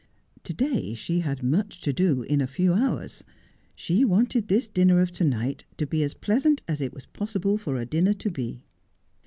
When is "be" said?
5.85-6.01, 8.31-8.65